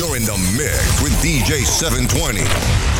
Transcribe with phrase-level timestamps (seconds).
[0.00, 2.99] You're in the mix with DJ 720.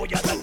[0.00, 0.39] voy a dar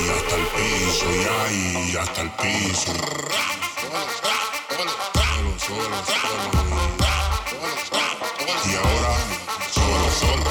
[0.00, 2.92] y hasta el piso, y ahí hasta el piso.
[5.26, 6.50] Solo, solo, solo.
[8.64, 9.14] Y ahora,
[9.70, 10.50] solo, solo.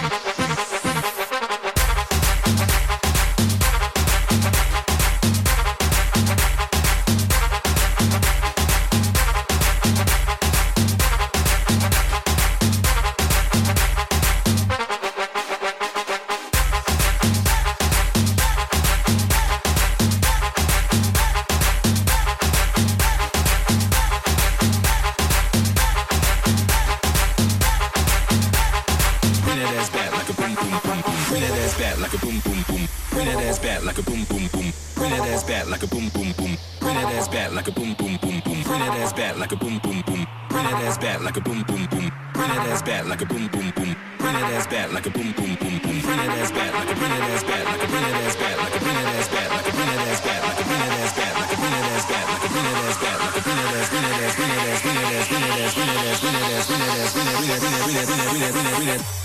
[42.91, 43.95] back like a boom boom boom.
[44.19, 45.97] Bring it as back like a boom boom boom boom.
[46.03, 48.35] Bring it as back like a bring it as back like a bring it as
[48.35, 50.65] back like a bring it as back like a bring it as back like a
[50.67, 52.97] bring it as back like a bring it as back like a bring it as
[53.01, 54.81] back like a bring it as bring it as bring it as bring it as
[54.81, 56.71] bring it as bring it as bring it as bring it as bring it as
[56.71, 58.75] bring it as bring it as bring it as bring it as bring it as
[58.75, 59.21] bring it as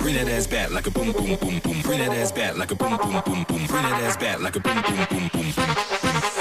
[0.00, 1.82] Bring it as that ass back like a boom boom boom boom.
[1.82, 3.66] Bring that ass back like a boom boom boom boom.
[3.66, 6.39] Bring that ass back like a boom boom boom boom boom.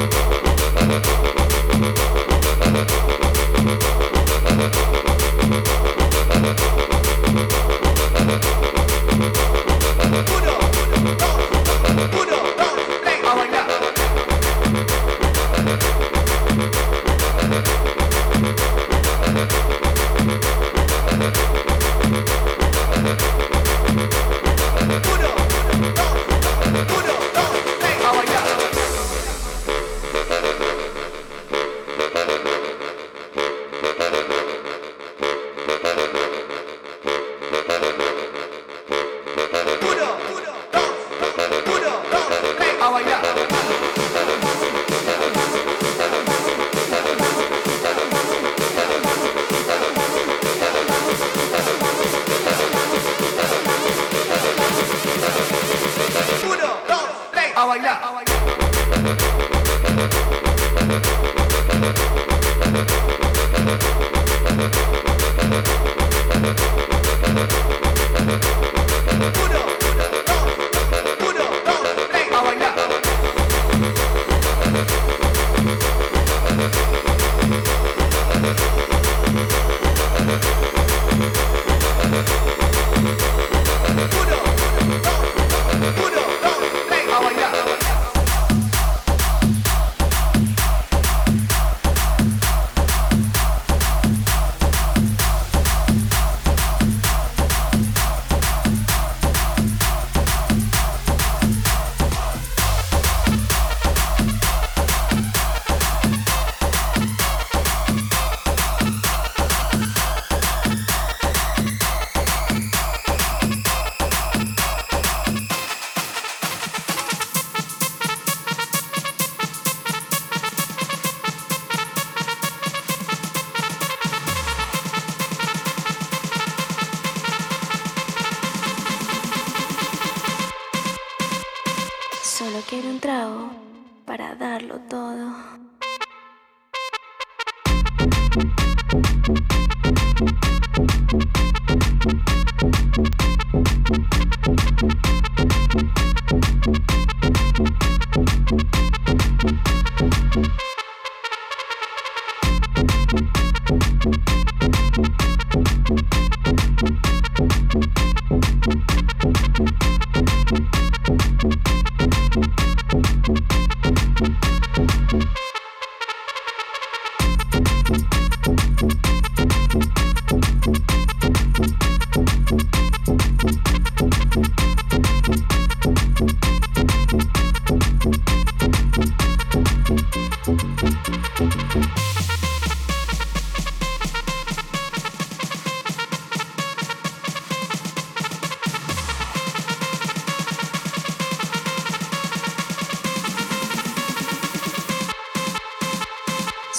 [0.00, 0.06] A
[0.86, 2.09] bailar.
[57.60, 58.00] a bailar.
[69.44, 69.79] Uno.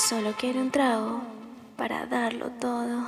[0.07, 1.21] Solo quiero un trago
[1.77, 3.05] para darlo todo.